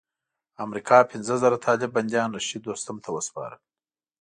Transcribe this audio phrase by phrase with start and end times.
[0.65, 3.61] امریکا پنځه زره طالب بندیان رشید دوستم ته وسپارل.